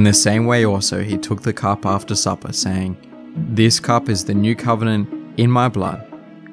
[0.00, 2.96] In the same way, also, he took the cup after supper, saying,
[3.36, 6.02] This cup is the new covenant in my blood.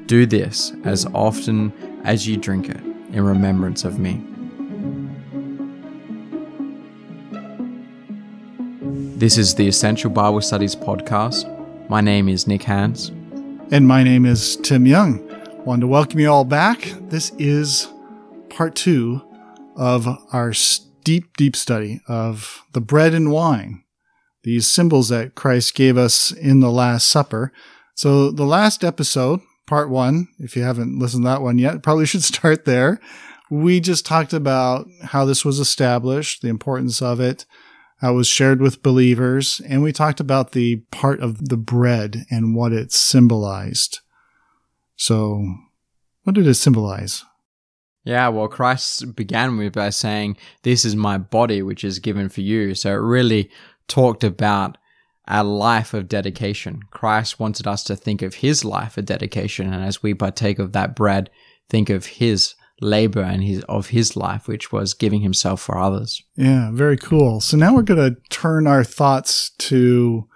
[0.06, 1.72] Do this as often
[2.04, 2.82] as you drink it
[3.14, 4.22] in remembrance of me.
[9.16, 11.48] This is the Essential Bible Studies podcast.
[11.90, 13.14] My name is Nick Hans.
[13.72, 15.26] And my name is Tim Young.
[15.64, 16.94] Wanted to welcome you all back.
[17.04, 17.88] This is
[18.50, 19.22] part two
[19.78, 20.52] of our
[21.08, 23.82] deep, deep study of the bread and wine,
[24.44, 27.54] these symbols that Christ gave us in the Last Supper.
[27.96, 32.06] So, the last episode, part one, if you haven't listened to that one yet, probably
[32.06, 33.00] should start there.
[33.50, 37.46] We just talked about how this was established, the importance of it,
[38.00, 42.26] how it was shared with believers, and we talked about the part of the bread
[42.30, 44.02] and what it symbolized.
[44.98, 45.56] So,
[46.24, 47.24] what did it symbolize?
[48.08, 52.40] Yeah, well, Christ began with by saying, This is my body, which is given for
[52.40, 52.74] you.
[52.74, 53.52] So it really
[53.90, 54.78] talked about
[55.28, 56.84] a life of dedication.
[56.90, 59.74] Christ wanted us to think of his life of dedication.
[59.74, 61.30] And as we partake of that bread,
[61.70, 66.24] think of his labor and his of his life, which was giving himself for others.
[66.38, 67.42] Yeah, very cool.
[67.42, 70.30] So now we're going to turn our thoughts to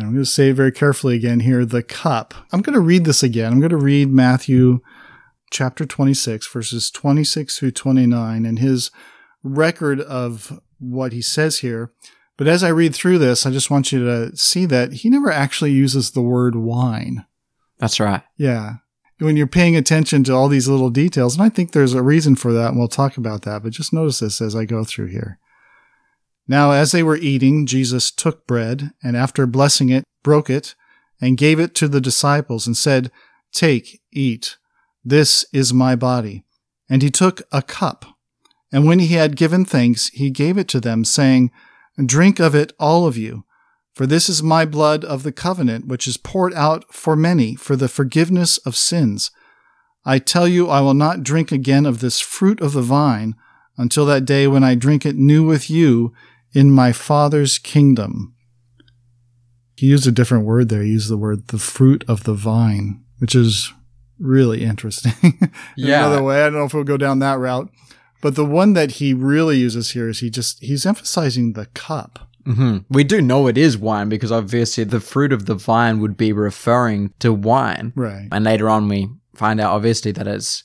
[0.00, 2.34] I'm going to say very carefully again here the cup.
[2.52, 3.52] I'm going to read this again.
[3.52, 4.80] I'm going to read Matthew
[5.50, 8.90] chapter 26, verses 26 through 29, and his
[9.42, 11.92] record of what he says here.
[12.36, 15.30] But as I read through this, I just want you to see that he never
[15.30, 17.26] actually uses the word wine.
[17.78, 18.22] That's right.
[18.36, 18.74] Yeah.
[19.18, 22.36] When you're paying attention to all these little details, and I think there's a reason
[22.36, 25.06] for that, and we'll talk about that, but just notice this as I go through
[25.06, 25.40] here.
[26.46, 30.76] Now, as they were eating, Jesus took bread, and after blessing it, broke it,
[31.20, 33.10] and gave it to the disciples, and said,
[33.52, 34.56] Take, eat.
[35.04, 36.44] This is my body.
[36.88, 38.04] And he took a cup.
[38.72, 41.50] And when he had given thanks, he gave it to them, saying,
[42.04, 43.44] Drink of it, all of you.
[43.94, 47.74] For this is my blood of the covenant, which is poured out for many for
[47.74, 49.30] the forgiveness of sins.
[50.04, 53.34] I tell you, I will not drink again of this fruit of the vine
[53.76, 56.12] until that day when I drink it new with you
[56.52, 58.34] in my Father's kingdom.
[59.76, 60.82] He used a different word there.
[60.82, 63.72] He used the word the fruit of the vine, which is
[64.18, 65.38] really interesting.
[65.76, 66.06] yeah.
[66.06, 66.40] Another way.
[66.40, 67.70] I don't know if we'll go down that route.
[68.20, 72.28] But the one that he really uses here is he just, he's emphasizing the cup.
[72.46, 72.78] Mm-hmm.
[72.88, 76.32] We do know it is wine because obviously the fruit of the vine would be
[76.32, 77.92] referring to wine.
[77.94, 78.26] Right.
[78.32, 80.64] And later on, we find out obviously that it's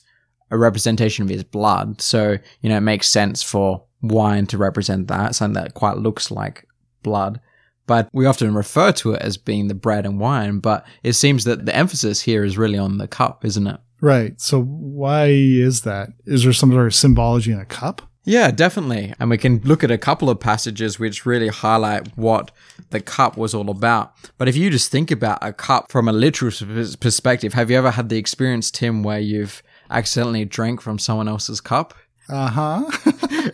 [0.50, 2.00] a representation of his blood.
[2.00, 6.30] So, you know, it makes sense for wine to represent that, something that quite looks
[6.30, 6.66] like
[7.02, 7.40] blood
[7.86, 11.44] but we often refer to it as being the bread and wine, but it seems
[11.44, 13.80] that the emphasis here is really on the cup, isn't it?
[14.00, 14.40] Right.
[14.40, 16.10] So why is that?
[16.26, 18.02] Is there some sort of symbology in a cup?
[18.24, 19.12] Yeah, definitely.
[19.20, 22.50] And we can look at a couple of passages which really highlight what
[22.90, 24.14] the cup was all about.
[24.38, 26.52] But if you just think about a cup from a literal
[27.00, 31.60] perspective, have you ever had the experience, Tim, where you've accidentally drank from someone else's
[31.60, 31.94] cup?
[32.28, 32.82] Uh huh.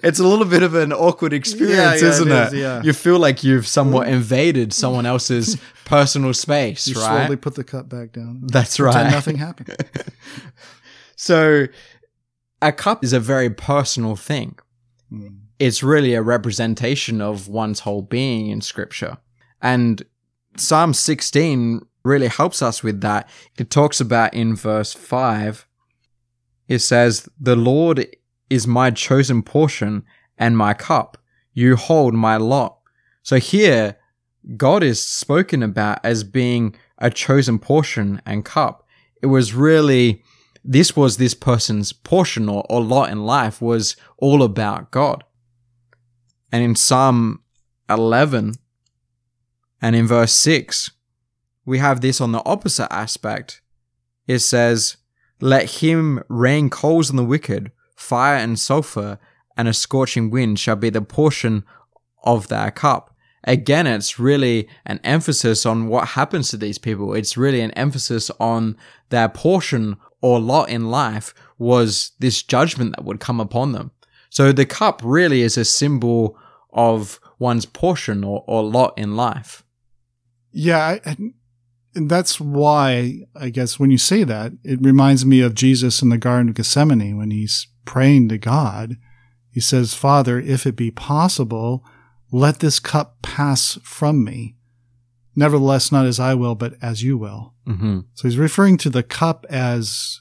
[0.02, 2.34] it's a little bit of an awkward experience, yeah, yeah, isn't it?
[2.34, 2.46] it?
[2.46, 2.82] Is, yeah.
[2.82, 7.24] You feel like you've somewhat invaded someone else's personal space, you right?
[7.24, 8.42] slowly put the cup back down.
[8.44, 9.10] That's right.
[9.10, 9.76] Nothing happened.
[11.16, 11.66] so,
[12.62, 14.58] a cup is a very personal thing.
[15.12, 15.40] Mm.
[15.58, 19.18] It's really a representation of one's whole being in Scripture,
[19.60, 20.02] and
[20.56, 23.28] Psalm 16 really helps us with that.
[23.58, 25.66] It talks about in verse 5,
[26.68, 28.06] it says, The Lord
[28.50, 30.02] is my chosen portion
[30.36, 31.16] and my cup.
[31.54, 32.78] You hold my lot.
[33.22, 33.96] So here,
[34.56, 38.86] God is spoken about as being a chosen portion and cup.
[39.22, 40.22] It was really,
[40.64, 45.24] this was this person's portion or, or lot in life was all about God.
[46.50, 47.42] And in Psalm
[47.88, 48.54] 11
[49.80, 50.90] and in verse 6,
[51.64, 53.60] we have this on the opposite aspect.
[54.26, 54.96] It says,
[55.40, 57.70] Let him rain coals on the wicked
[58.00, 59.18] fire and sulfur
[59.56, 61.64] and a scorching wind shall be the portion
[62.24, 63.14] of their cup.
[63.44, 67.14] Again, it's really an emphasis on what happens to these people.
[67.14, 68.76] It's really an emphasis on
[69.10, 73.90] their portion or lot in life was this judgment that would come upon them.
[74.28, 76.38] So the cup really is a symbol
[76.72, 79.64] of one's portion or, or lot in life.
[80.52, 81.34] Yeah, and
[81.94, 86.18] that's why I guess when you say that, it reminds me of Jesus in the
[86.18, 88.96] Garden of Gethsemane when he's praying to God,
[89.50, 91.84] he says, Father, if it be possible,
[92.30, 94.54] let this cup pass from me.
[95.34, 97.54] Nevertheless, not as I will, but as you will.
[97.66, 98.00] Mm-hmm.
[98.14, 100.20] So he's referring to the cup as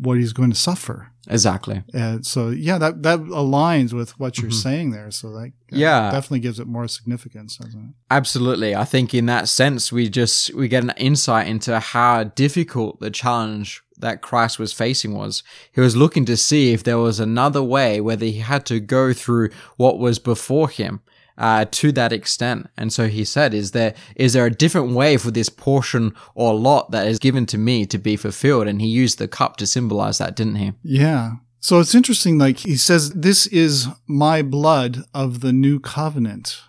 [0.00, 1.10] what he's going to suffer.
[1.28, 1.82] Exactly.
[1.94, 4.62] And so, yeah, that, that aligns with what you're Mhm.
[4.62, 5.10] saying there.
[5.10, 6.10] So that Yeah.
[6.10, 7.94] definitely gives it more significance, doesn't it?
[8.10, 8.74] Absolutely.
[8.74, 13.10] I think in that sense, we just, we get an insight into how difficult the
[13.10, 15.42] challenge that Christ was facing was.
[15.72, 19.12] He was looking to see if there was another way, whether he had to go
[19.12, 21.00] through what was before him.
[21.36, 22.68] Uh, to that extent.
[22.76, 26.54] And so he said, is there, is there a different way for this portion or
[26.54, 28.68] lot that is given to me to be fulfilled?
[28.68, 30.74] And he used the cup to symbolize that, didn't he?
[30.84, 31.32] Yeah.
[31.58, 32.38] So it's interesting.
[32.38, 36.60] Like he says, this is my blood of the new covenant.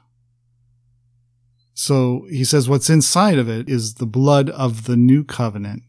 [1.76, 5.84] So he says, what's inside of it is the blood of the new covenant.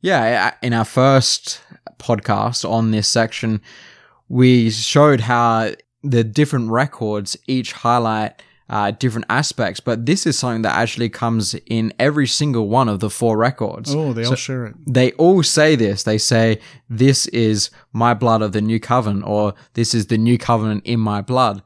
[0.00, 1.60] Yeah, in our first
[1.98, 3.60] podcast on this section,
[4.28, 5.72] we showed how
[6.02, 8.40] the different records each highlight
[8.70, 13.00] uh, different aspects, but this is something that actually comes in every single one of
[13.00, 13.94] the four records.
[13.94, 14.74] Oh, they So- all share it.
[14.86, 16.02] They all say this.
[16.02, 20.36] They say, This is my blood of the new covenant, or this is the new
[20.36, 21.62] covenant in my blood.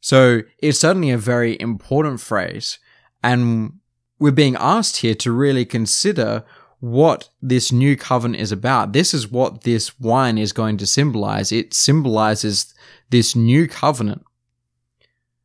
[0.00, 2.78] So it's certainly a very important phrase.
[3.22, 3.74] And
[4.18, 6.42] we're being asked here to really consider
[6.80, 8.92] what this new covenant is about.
[8.92, 11.52] This is what this wine is going to symbolize.
[11.52, 12.74] It symbolizes
[13.10, 14.24] this new covenant.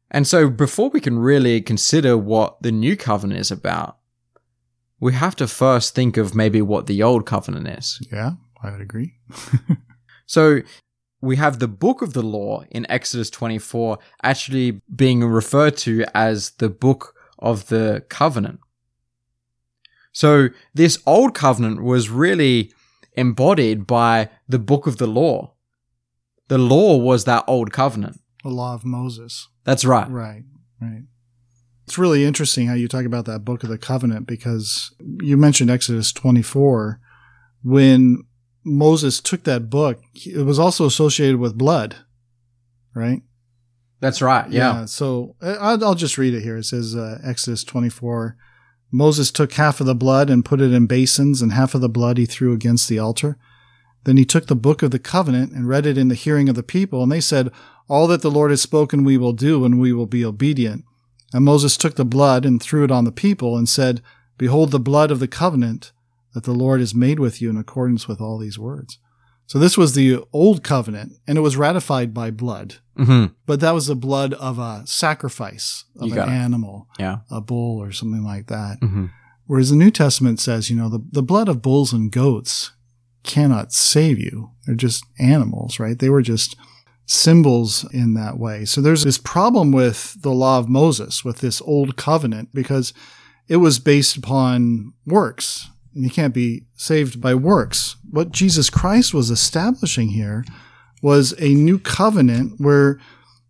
[0.10, 3.98] And so before we can really consider what the new covenant is about,
[5.00, 8.06] we have to first think of maybe what the old covenant is.
[8.12, 8.32] Yeah,
[8.62, 9.16] I would agree.
[10.32, 10.62] So
[11.22, 16.52] we have the book of the law in Exodus 24 actually being referred to as
[16.52, 18.62] the book of the covenant.
[20.12, 22.72] So this old covenant was really
[23.14, 25.54] embodied by the book of the law.
[26.48, 28.20] The law was that old covenant.
[28.44, 29.48] The law of Moses.
[29.64, 30.10] That's right.
[30.10, 30.44] Right,
[30.82, 31.04] right.
[31.86, 35.70] It's really interesting how you talk about that book of the covenant because you mentioned
[35.70, 37.00] Exodus 24.
[37.64, 38.24] When
[38.64, 41.98] Moses took that book, it was also associated with blood,
[42.94, 43.22] right?
[44.00, 44.50] That's right.
[44.50, 44.86] Yeah.
[44.86, 46.58] so uh, I'll, I'll just read it here.
[46.58, 48.36] It says uh, Exodus 24.
[48.92, 51.90] Moses took half of the blood and put it in basins, and half of the
[51.90, 53.38] blood he threw against the altar.
[54.04, 56.56] Then he took the book of the covenant and read it in the hearing of
[56.56, 57.52] the people, and they said,
[57.88, 60.84] All that the Lord has spoken we will do, and we will be obedient.
[61.34, 64.02] And Moses took the blood and threw it on the people, and said,
[64.38, 65.92] Behold the blood of the covenant
[66.34, 68.98] that the Lord has made with you in accordance with all these words.
[69.52, 73.74] So this was the old covenant, and it was ratified by blood hmm but that
[73.74, 77.18] was the blood of a sacrifice of You an animal, Yeah.
[77.30, 78.78] a bull or something like that.
[78.80, 79.08] hmm
[79.48, 82.72] Whereas the New Testament says, you know, the, the blood of bulls and goats
[83.24, 84.52] cannot save you.
[84.66, 86.00] They're just animals, right?
[86.00, 86.56] They were just
[87.06, 88.64] symbols in that way.
[88.64, 92.94] So there's this problem with the law of Moses, with this old covenant, because
[93.50, 95.70] it was based upon works.
[95.94, 97.98] You can't be saved by works.
[98.10, 100.46] What Jesus Christ was establishing here
[101.02, 103.00] was a new covenant where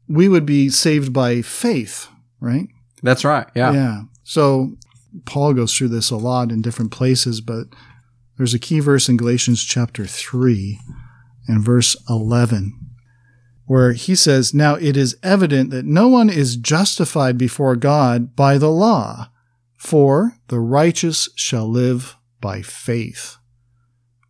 [0.08, 2.08] we would be saved by faith,
[2.40, 2.68] right?
[3.04, 3.48] That's right.
[3.56, 3.74] Yeah.
[3.74, 4.02] Yeah.
[4.24, 4.78] So
[5.26, 7.68] Paul goes through this a lot in different places, but
[8.38, 10.80] there's a key verse in Galatians chapter 3
[11.48, 12.82] and verse 11
[13.72, 18.58] where he says, Now it is evident that no one is justified before God by
[18.58, 19.30] the law,
[19.78, 23.38] for the righteous shall live by faith.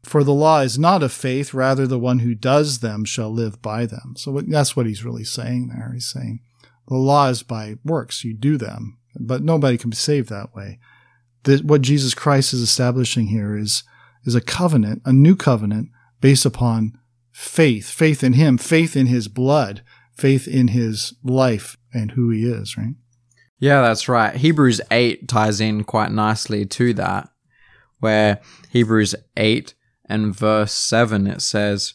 [0.03, 3.61] For the law is not of faith, rather the one who does them shall live
[3.61, 4.15] by them.
[4.17, 5.91] So that's what he's really saying there.
[5.93, 6.41] He's saying
[6.87, 8.23] the law is by works.
[8.23, 10.79] You do them, but nobody can be saved that way.
[11.43, 13.83] The, what Jesus Christ is establishing here is,
[14.25, 15.89] is a covenant, a new covenant
[16.19, 16.97] based upon
[17.31, 19.83] faith, faith in him, faith in his blood,
[20.15, 22.95] faith in his life and who he is, right?
[23.57, 24.35] Yeah, that's right.
[24.35, 27.29] Hebrews 8 ties in quite nicely to that,
[28.01, 29.73] where Hebrews 8
[30.05, 31.93] and verse 7 it says,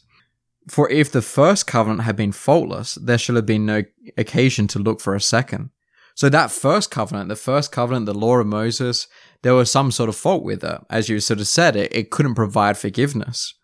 [0.69, 3.85] For if the first covenant had been faultless, there should have been no
[4.17, 5.71] occasion to look for a second.
[6.15, 9.07] So that first covenant, the first covenant, the law of Moses,
[9.43, 10.81] there was some sort of fault with it.
[10.89, 13.55] As you sort of said, it, it couldn't provide forgiveness.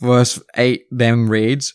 [0.00, 1.74] Verse 8 then reads,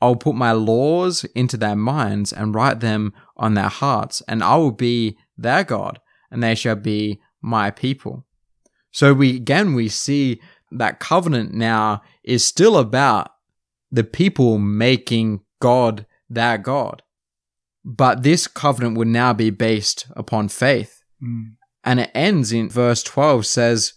[0.00, 4.42] I will put my laws into their minds and write them on their hearts, and
[4.42, 6.00] I will be their God,
[6.30, 8.26] and they shall be my people.
[8.90, 13.30] So we again we see that covenant now is still about
[13.90, 17.02] the people making God their God.
[17.84, 21.02] But this covenant would now be based upon faith.
[21.22, 21.54] Mm.
[21.84, 23.94] And it ends in verse 12 says,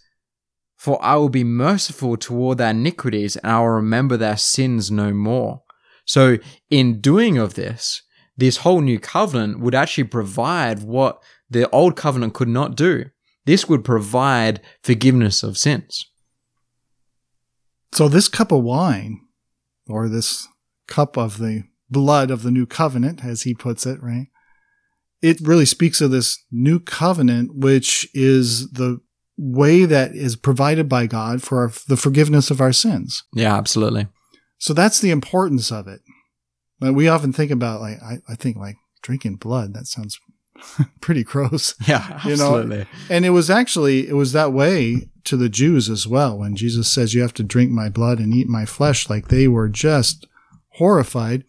[0.76, 5.12] For I will be merciful toward their iniquities, and I will remember their sins no
[5.12, 5.62] more.
[6.10, 6.38] So,
[6.70, 8.02] in doing of this,
[8.36, 13.04] this whole new covenant would actually provide what the old covenant could not do.
[13.46, 16.04] This would provide forgiveness of sins.
[17.92, 19.20] So, this cup of wine,
[19.86, 20.48] or this
[20.88, 24.26] cup of the blood of the new covenant, as he puts it, right?
[25.22, 28.98] It really speaks of this new covenant, which is the
[29.36, 33.22] way that is provided by God for our, the forgiveness of our sins.
[33.32, 34.08] Yeah, absolutely.
[34.60, 36.02] So that's the importance of it.
[36.78, 39.74] But we often think about like, I, I think like drinking blood.
[39.74, 40.20] That sounds
[41.00, 41.74] pretty gross.
[41.88, 42.86] Yeah, You know, absolutely.
[43.08, 46.38] And it was actually, it was that way to the Jews as well.
[46.38, 49.48] When Jesus says, you have to drink my blood and eat my flesh, like they
[49.48, 50.26] were just
[50.74, 51.44] horrified.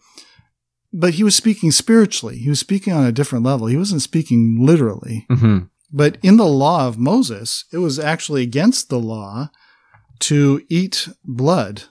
[0.92, 2.38] But he was speaking spiritually.
[2.38, 3.66] He was speaking on a different level.
[3.66, 5.26] He wasn't speaking literally.
[5.28, 5.58] hmm
[5.92, 9.50] But in the law of Moses, it was actually against the law
[10.20, 11.84] to eat blood.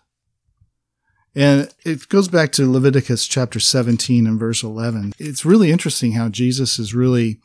[1.35, 5.13] And it goes back to Leviticus chapter 17 and verse 11.
[5.17, 7.39] It's really interesting how Jesus is really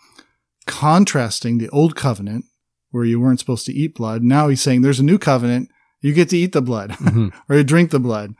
[0.67, 2.47] contrasting the old covenant
[2.91, 4.23] where you weren't supposed to eat blood.
[4.23, 5.71] Now he's saying there's a new covenant.
[6.01, 8.35] You get to eat the blood hmm or you drink the blood,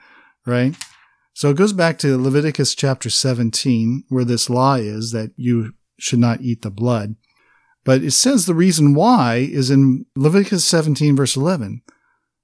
[0.45, 0.75] right?
[1.33, 6.19] So it goes back to Leviticus chapter 17, where this law is that you should
[6.19, 7.17] not eat the blood.
[7.85, 11.83] But it says the reason why is in Leviticus 17, verse 11.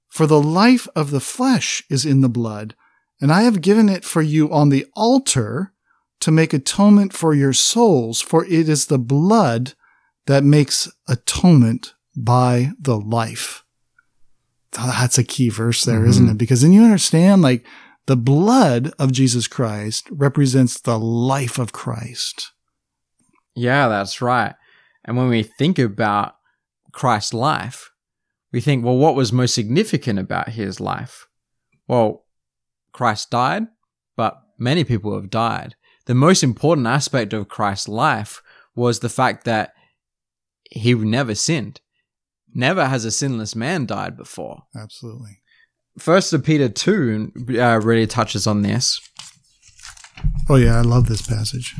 [0.09, 2.75] For the life of the flesh is in the blood,
[3.23, 5.71] and I have given it for you on the altar
[6.19, 9.75] to make atonement for your souls, for it is the blood
[10.25, 13.63] that makes atonement by the life.
[14.77, 16.25] Oh, that's a key verse there, Mhm.
[16.25, 16.37] not it?
[16.37, 17.65] Because then you understand, like,
[18.07, 22.51] the blood of Jesus Christ represents the life of Christ.
[23.55, 24.55] Yeah, that's right.
[25.05, 26.35] And when we think about
[26.91, 27.89] Christ's life,
[28.51, 31.27] we think, well, what was most significant about his life?
[31.87, 32.22] Well,
[32.93, 33.67] Christ died,
[34.15, 35.75] but many people have died.
[36.05, 38.41] The most important aspect of Christ's life
[38.75, 39.73] was the fact that
[40.69, 41.81] he never sinned.
[42.53, 44.63] Never has a sinless man died before.
[44.75, 45.41] Absolutely.
[45.97, 48.99] First of Peter 2 uh, really touches on this.
[50.49, 51.75] Oh, yeah, I love this passage.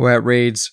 [0.00, 0.72] where it reads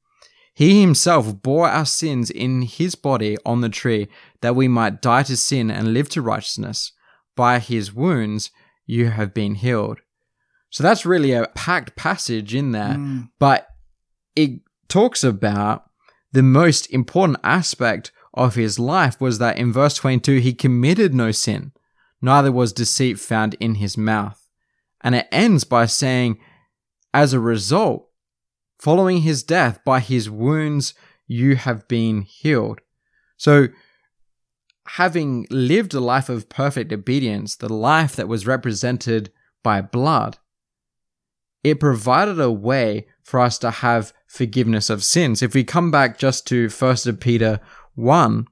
[0.61, 4.09] He himself bore our sins in his body on the tree,
[4.41, 6.91] that we might die to sin and live to righteousness.
[7.35, 8.51] By his wounds
[8.85, 10.01] you have been healed.
[10.69, 13.29] So that's really a packed passage in there, Mm.
[13.39, 13.69] but
[14.35, 15.89] it talks about
[16.31, 21.31] the most important aspect of his life was that in verse 22 he committed no
[21.31, 21.71] sin,
[22.21, 24.47] neither was deceit found in his mouth.
[25.03, 26.37] And it ends by saying,
[27.15, 28.10] as a result,
[28.81, 30.95] following his death, by his wounds
[31.27, 32.81] you have been healed.
[33.37, 33.67] So,
[34.87, 40.39] having lived a life of perfect obedience, the life that was represented by blood,
[41.63, 45.43] it provided a way for us to have forgiveness of sins.
[45.43, 47.59] If we come back just to 1 Peter
[47.93, 48.47] 1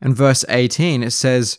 [0.00, 1.58] and verse 18, it says,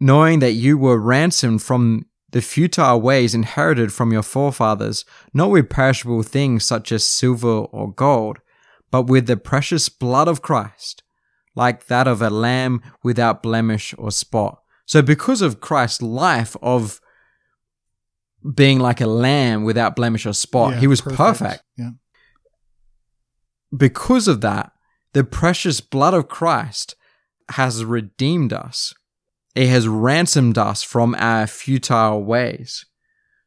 [0.00, 5.70] Knowing that you were ransomed from the futile ways inherited from your forefathers, not with
[5.70, 8.38] perishable things such as silver or gold,
[8.90, 11.04] but with the precious blood of Christ,
[11.54, 14.60] like that of a lamb without blemish or spot.
[14.84, 17.00] So, because of Christ's life of
[18.52, 21.62] being like a lamb without blemish or spot, Yeah, he was perfect.
[21.78, 21.90] Yeah.
[23.74, 24.72] Because of that,
[25.12, 26.96] the precious blood of Christ
[27.50, 28.92] has redeemed us.
[29.54, 32.84] It has ransomed us from our futile ways.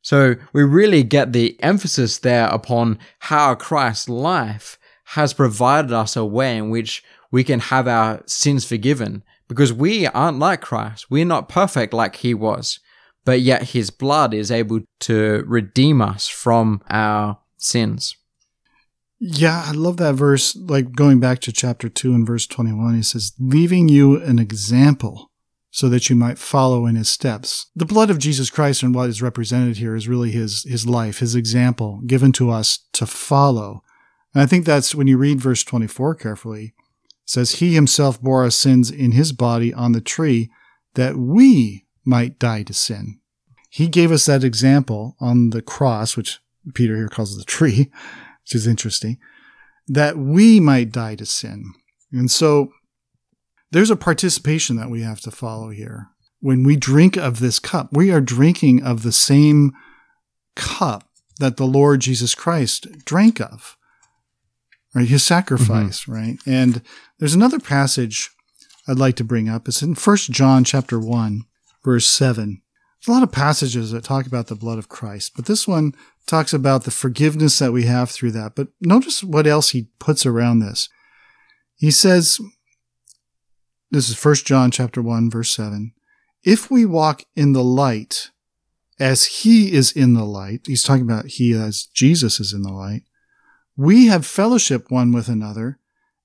[0.02, 4.78] So we really get the emphasis there upon how Christ's life
[5.12, 10.08] has provided us a way in which we can have our sins forgiven because we
[10.08, 11.10] aren't like Christ.
[11.10, 12.80] We're not perfect like he was,
[13.26, 18.16] but yet his blood is able to redeem us from our sins.
[19.20, 20.56] Yeah, I love that verse.
[20.56, 25.32] Like going back to chapter 2 and verse 21, he says, leaving you an example
[25.70, 27.68] so that you might follow in his steps.
[27.76, 31.20] The blood of Jesus Christ and what is represented here is really his, his life,
[31.20, 33.84] his example given to us to follow.
[34.34, 36.74] And I think that's when you read verse 24 carefully,
[37.26, 40.50] says, He himself bore our sins in his body on the tree
[40.96, 43.20] that we might die to sin.
[43.70, 46.40] He gave us that example on the cross, which
[46.74, 47.92] Peter here calls the tree,
[48.44, 49.18] which is interesting,
[49.88, 51.74] that we might die to sin.
[52.12, 52.72] And so
[53.72, 56.08] there's a participation that we have to follow here.
[56.40, 59.74] When we drink of this cup, we are drinking of the same
[60.56, 61.10] cup
[61.40, 63.78] that the Lord Jesus Christ drank of,
[64.94, 65.08] right?
[65.08, 66.12] His sacrifice, mm-hmm.
[66.12, 66.38] right?
[66.46, 66.82] And
[67.20, 68.30] there's another passage
[68.88, 69.68] I'd like to bring up.
[69.68, 71.42] It's in First John chapter 1,
[71.84, 72.62] verse 7.
[73.02, 75.94] There's a lot of passages that talk about the blood of Christ, but this one
[76.26, 78.56] talks about the forgiveness that we have through that.
[78.56, 80.90] But notice what else he puts around this.
[81.76, 82.40] He says,
[83.92, 85.94] this is 1 John chapter 1 verse 7.
[86.44, 88.32] If we walk in the light
[89.00, 92.72] as he is in the light, he's talking about he as Jesus is in the
[92.72, 93.04] light,
[93.76, 95.80] we have fellowship one with another,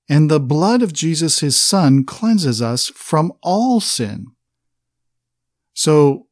[0.09, 4.26] and the blood of Jesus his son cleanses us from all sin.
[5.75, 6.26] So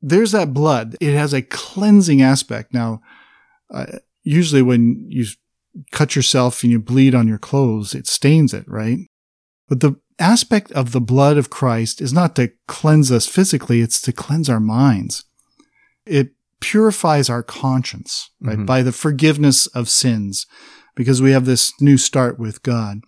[0.00, 0.96] there's that blood.
[1.00, 2.72] It has a cleansing aspect.
[2.72, 3.02] Now,
[3.72, 3.86] uh,
[4.22, 5.26] usually when you
[5.92, 8.98] cut yourself and you bleed on your clothes, it stains it, right?
[9.68, 14.00] But the aspect of the blood of Christ is not to cleanse us physically, it's
[14.02, 15.24] to cleanse our minds.
[16.06, 18.56] It purifies our conscience, right?
[18.56, 18.66] Mm-hmm.
[18.66, 20.46] By the forgiveness of sins,
[20.94, 23.00] because we have this new start with God.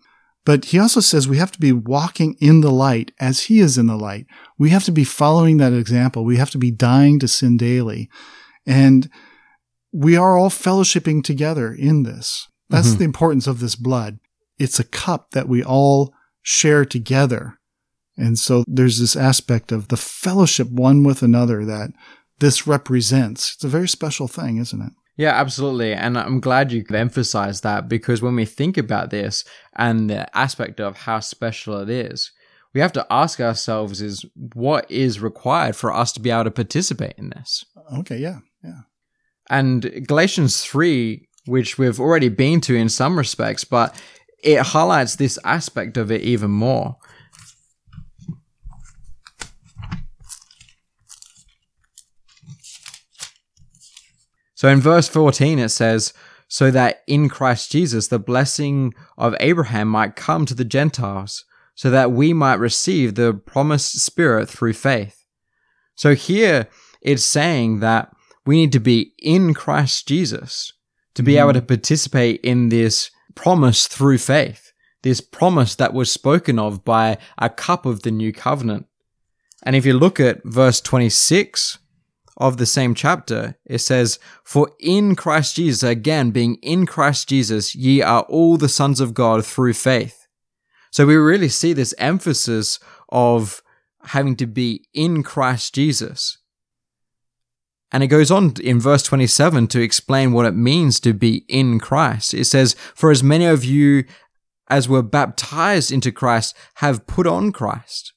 [0.45, 3.79] But he also says we have to be walking in the light as he is
[3.79, 4.27] in the light.
[4.59, 6.25] We have to be following that example.
[6.25, 8.11] We have to be dying to sin daily.
[8.67, 9.09] And
[9.93, 12.49] we are all fellowshipping together in this.
[12.69, 12.99] That's mm-hmm.
[12.99, 14.19] the importance of this blood.
[14.59, 16.13] It's a cup that we all
[16.43, 17.59] share together.
[18.17, 21.91] And so there's this aspect of the fellowship one with another that
[22.39, 23.55] this represents.
[23.55, 24.93] It's a very special thing, isn't it?
[25.17, 25.93] Yeah, absolutely.
[25.93, 29.45] And I'm glad you emphasized that because when we think about this
[29.77, 32.33] and the aspect of how special it is,
[32.75, 36.51] we have to ask ourselves is what is required for us to be able to
[36.51, 37.65] participate in this?
[37.99, 38.81] Okay, yeah, yeah.
[39.51, 43.95] And Galatians 3, which we've already been to in some respects, but
[44.43, 46.97] it highlights this aspect of it even more.
[54.55, 56.13] So in verse 14, it says,
[56.47, 61.91] So that in Christ Jesus the blessing of Abraham might come to the Gentiles, so
[61.91, 65.25] that we might receive the promised Spirit through faith.
[65.97, 66.69] So here
[67.01, 68.15] it's saying that
[68.47, 70.73] we need to be in Christ Jesus
[71.15, 71.41] to be mm.
[71.41, 77.19] able to participate in this promise through faith, this promise that was spoken of by
[77.39, 78.87] a cup of the new covenant.
[79.63, 81.79] And if you look at verse 26
[82.37, 87.75] of the same chapter, it says, For in Christ Jesus, again, being in Christ Jesus,
[87.75, 90.27] ye are all the sons of God through faith.
[90.91, 93.63] So we really see this emphasis of
[94.05, 96.39] having to be in Christ Jesus.
[97.93, 101.79] And it goes on in verse 27 to explain what it means to be in
[101.79, 102.33] Christ.
[102.33, 104.05] It says, For as many of you
[104.69, 108.15] as were baptized into Christ have put on Christ.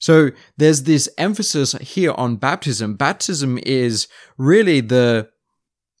[0.00, 2.96] So there's this emphasis here on baptism.
[2.96, 5.30] Baptism is really the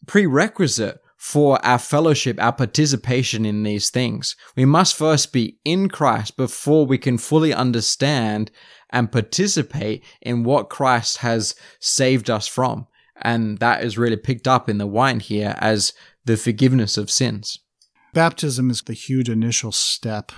[0.06, 4.36] prerequisite for our fellowship, our participation in these things.
[4.54, 8.50] We must first be in Christ before we can fully understand
[8.90, 12.86] and participate in what Christ has saved us from.
[13.22, 15.92] And that is really picked up in the wine here as
[16.24, 17.58] the forgiveness of sins.
[18.12, 20.32] Baptism is the huge initial step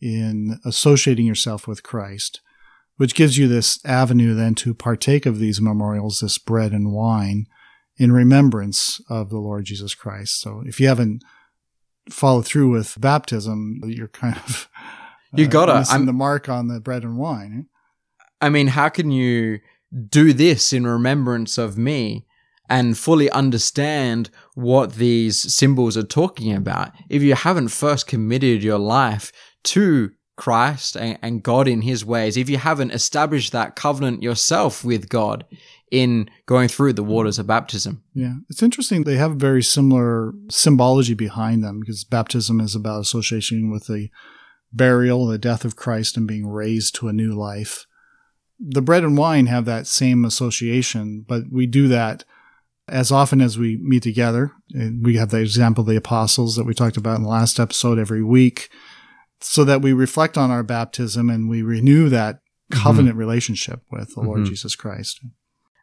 [0.00, 2.40] in associating yourself with Christ,
[2.96, 7.46] which gives you this avenue then to partake of these memorials, this bread and wine,
[7.96, 10.40] in remembrance of the Lord Jesus Christ.
[10.40, 11.22] So if you haven't
[12.08, 14.68] followed through with baptism, you're kind of
[15.34, 17.66] you gotta uh, I'm the mark on the bread and wine.
[18.40, 19.60] I mean, how can you
[20.08, 22.26] do this in remembrance of me
[22.68, 28.78] and fully understand what these symbols are talking about if you haven't first committed your
[28.78, 29.32] life
[29.64, 34.82] to Christ and, and, God in his ways, if you haven't established that covenant yourself
[34.82, 35.44] with God
[35.90, 38.02] in going through the waters of baptism.
[38.14, 38.34] Yeah.
[38.48, 39.04] It's interesting.
[39.04, 44.08] They have very similar symbology behind them because baptism is about association with the
[44.72, 47.86] burial, the death of Christ and being raised to a new life
[48.60, 52.24] the bread and wine have that same association, but we do that
[52.86, 54.52] as often as we meet together.
[55.02, 57.98] We have the example of the apostles that we talked about in the last episode
[57.98, 58.68] every week
[59.40, 63.18] so that we reflect on our baptism and we renew that covenant mm-hmm.
[63.18, 64.50] relationship with the Lord mm-hmm.
[64.50, 65.20] Jesus Christ.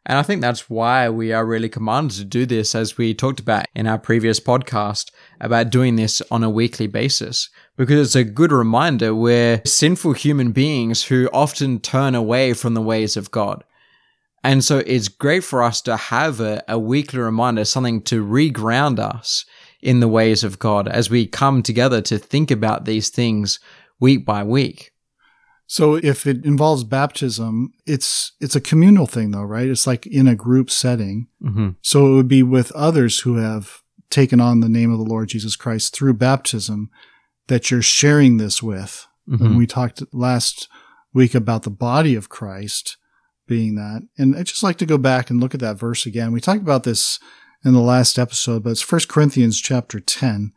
[0.06, 3.40] And I think that's why we are really commanded to do this, as we talked
[3.40, 8.24] about in our previous podcast about doing this on a weekly basis, because it's a
[8.24, 13.64] good reminder we're sinful human beings who often turn away from the ways of God.
[14.44, 18.98] And so it's great for us to have a, a weekly reminder, something to reground
[18.98, 19.44] us
[19.82, 23.58] in the ways of God as we come together to think about these things
[24.00, 24.92] week by week.
[25.70, 29.68] So if it involves baptism, it's it's a communal thing though, right?
[29.68, 31.28] It's like in a group setting.
[31.42, 31.70] Mm-hmm.
[31.82, 35.28] So it would be with others who have taken on the name of the Lord
[35.28, 36.90] Jesus Christ through baptism
[37.48, 39.06] that you're sharing this with.
[39.28, 39.44] Mm-hmm.
[39.44, 40.68] And we talked last
[41.12, 42.96] week about the body of Christ
[43.46, 44.08] being that.
[44.16, 46.32] And I'd just like to go back and look at that verse again.
[46.32, 47.20] We talked about this
[47.62, 50.52] in the last episode, but it's 1 Corinthians chapter 10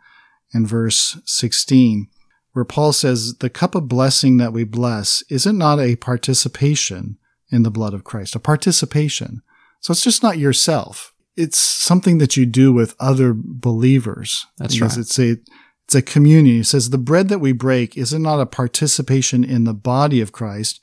[0.53, 2.07] and verse 16
[2.53, 7.17] where Paul says, The cup of blessing that we bless, is it not a participation
[7.49, 8.35] in the blood of Christ?
[8.35, 9.41] A participation.
[9.79, 11.13] So it's just not yourself.
[11.35, 14.45] It's something that you do with other believers.
[14.57, 14.97] That's right.
[14.97, 15.37] It's a,
[15.85, 16.57] it's a communion.
[16.57, 20.21] He says, The bread that we break, is it not a participation in the body
[20.21, 20.81] of Christ?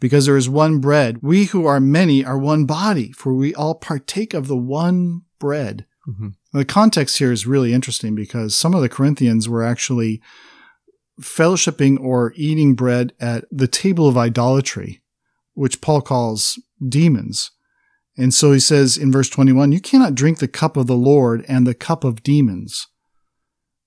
[0.00, 1.18] Because there is one bread.
[1.22, 5.86] We who are many are one body, for we all partake of the one bread.
[6.08, 6.28] Mm-hmm.
[6.52, 10.22] The context here is really interesting because some of the Corinthians were actually
[11.20, 15.02] fellowshipping or eating bread at the table of idolatry,
[15.54, 17.50] which Paul calls demons.
[18.16, 21.44] And so he says in verse 21, you cannot drink the cup of the Lord
[21.48, 22.88] and the cup of demons.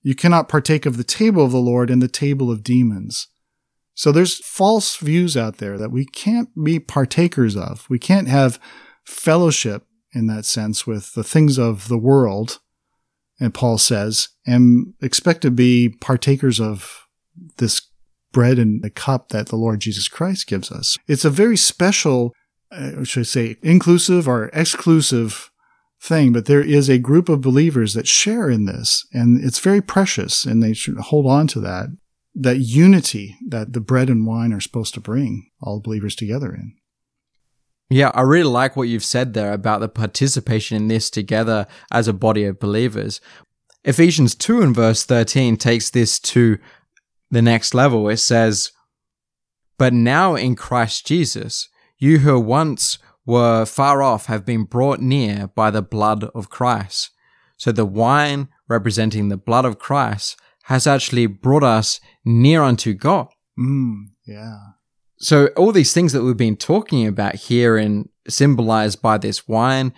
[0.02, 3.28] You cannot partake of the table of the Lord and the table of demons.
[3.94, 7.86] So there's false views out there that we can't be partakers of.
[7.90, 8.58] We can't have
[9.04, 12.60] fellowship in that sense with the things of the world.
[13.38, 17.01] And Paul says, and expect to be partakers of
[17.56, 17.82] this
[18.32, 20.98] bread and the cup that the Lord Jesus Christ gives us.
[21.06, 22.32] It's a very special,
[22.70, 25.50] uh, should I say, inclusive or exclusive
[26.00, 29.80] thing, but there is a group of believers that share in this, and it's very
[29.80, 31.86] precious, and they should hold on to that.
[32.34, 36.74] That unity that the bread and wine are supposed to bring all believers together in.
[37.90, 42.08] Yeah, I really like what you've said there about the participation in this together as
[42.08, 43.20] a body of believers.
[43.84, 46.56] Ephesians 2 and verse 13 takes this to
[47.32, 48.70] the next level, it says,
[49.78, 51.68] But now in Christ Jesus,
[51.98, 57.10] you who once were far off have been brought near by the blood of Christ.
[57.56, 63.28] So the wine representing the blood of Christ has actually brought us near unto God.
[63.58, 64.58] Mm, yeah.
[65.18, 69.94] So all these things that we've been talking about here and symbolized by this wine,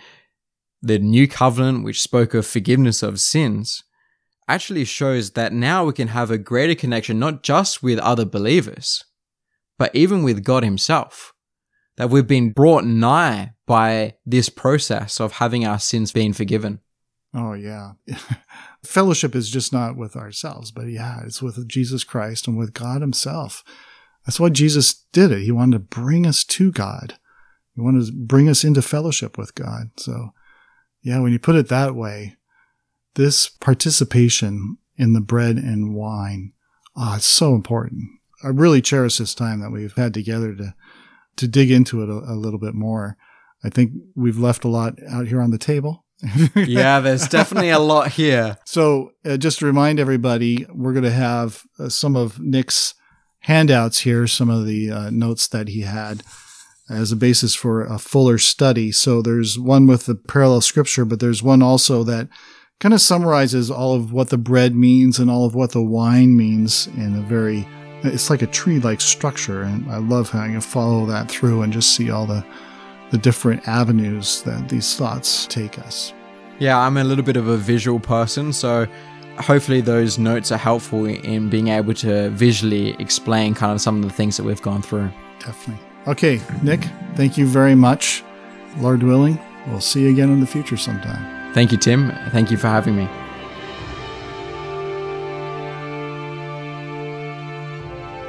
[0.81, 3.83] the new covenant, which spoke of forgiveness of sins,
[4.47, 9.03] actually shows that now we can have a greater connection not just with other believers,
[9.77, 11.33] but even with God Himself.
[11.97, 16.81] That we've been brought nigh by this process of having our sins being forgiven.
[17.33, 17.93] Oh, yeah.
[18.85, 22.99] Fellowship is just not with ourselves, but yeah, it's with Jesus Christ and with God
[22.99, 23.63] Himself.
[24.25, 25.43] That's why Jesus did it.
[25.43, 27.17] He wanted to bring us to God.
[27.75, 29.91] He wanted to bring us into fellowship with God.
[29.97, 30.31] So,
[31.01, 32.35] yeah, when you put it that way,
[33.15, 36.53] this participation in the bread and wine,
[36.95, 38.03] ah, it's so important.
[38.43, 40.75] I really cherish this time that we've had together to
[41.37, 43.17] to dig into it a, a little bit more.
[43.63, 46.05] I think we've left a lot out here on the table.
[46.55, 48.57] yeah, there's definitely a lot here.
[48.65, 52.93] So, uh, just to remind everybody, we're going to have uh, some of Nick's
[53.39, 56.23] handouts here, some of the uh, notes that he had
[56.89, 58.91] as a basis for a fuller study.
[58.91, 62.29] So, there's one with the parallel scripture, but there's one also that
[62.79, 66.35] kind of summarizes all of what the bread means and all of what the wine
[66.35, 67.67] means in a very
[68.03, 71.71] it's like a tree like structure and i love how you follow that through and
[71.73, 72.45] just see all the
[73.11, 76.11] the different avenues that these thoughts take us.
[76.59, 78.87] Yeah i'm a little bit of a visual person so
[79.37, 84.03] hopefully those notes are helpful in being able to visually explain kind of some of
[84.03, 85.11] the things that we've gone through.
[85.39, 85.85] Definitely.
[86.07, 86.83] Okay nick
[87.15, 88.23] thank you very much.
[88.79, 92.11] Lord willing we'll see you again in the future sometime Thank you, Tim.
[92.31, 93.07] Thank you for having me.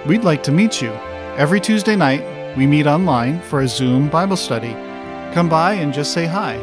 [0.07, 0.91] We'd like to meet you.
[1.37, 2.23] Every Tuesday night,
[2.57, 4.75] we meet online for a Zoom Bible study.
[5.35, 6.55] Come by and just say hi.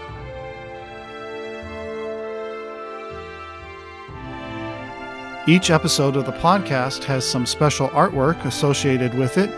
[5.47, 9.51] Each episode of the podcast has some special artwork associated with it.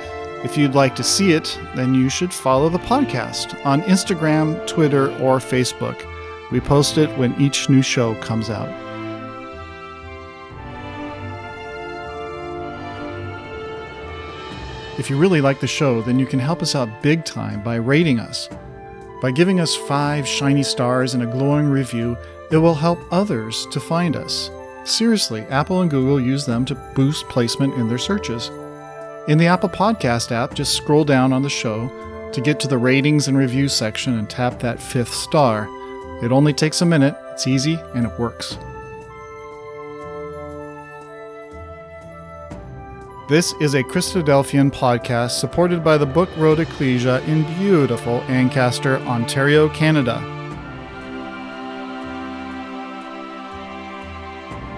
[0.44, 5.12] If you'd like to see it, then you should follow the podcast on Instagram, Twitter,
[5.18, 6.04] or Facebook.
[6.50, 8.68] We post it when each new show comes out.
[14.98, 17.76] If you really like the show, then you can help us out big time by
[17.76, 18.48] rating us.
[19.22, 22.16] By giving us five shiny stars and a glowing review,
[22.50, 24.50] it will help others to find us.
[24.86, 28.52] Seriously, Apple and Google use them to boost placement in their searches.
[29.26, 31.90] In the Apple Podcast app, just scroll down on the show
[32.32, 35.68] to get to the ratings and reviews section and tap that fifth star.
[36.22, 38.58] It only takes a minute, it's easy, and it works.
[43.28, 49.68] This is a Christadelphian podcast supported by the Book Road Ecclesia in beautiful Ancaster, Ontario,
[49.68, 50.35] Canada.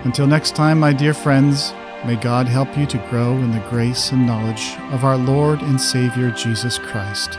[0.08, 1.74] Until next time, my dear friends,
[2.06, 5.78] may God help you to grow in the grace and knowledge of our Lord and
[5.78, 7.38] Savior Jesus Christ.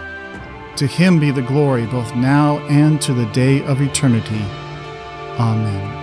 [0.76, 4.46] To him be the glory both now and to the day of eternity.
[5.40, 5.99] Amen.